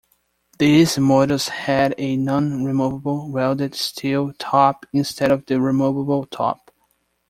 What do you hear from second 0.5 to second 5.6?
These models had a non-removable welded steel top instead of